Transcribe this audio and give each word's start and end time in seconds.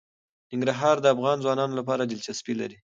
ننګرهار 0.51 0.95
د 1.01 1.05
افغان 1.15 1.37
ځوانانو 1.43 1.77
لپاره 1.79 2.03
دلچسپي 2.05 2.53
لري. 2.61 2.77